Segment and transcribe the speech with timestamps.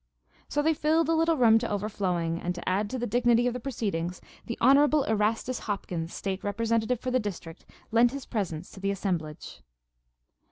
[0.49, 3.53] So they filled the little room to overflowing, and to add to the dignity of
[3.53, 4.77] the proceedings the Hon.
[5.03, 9.61] Erastus Hopkins, State Representative for the district, lent his presence to the assemblage.